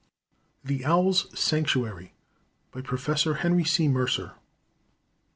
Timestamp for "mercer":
3.87-4.31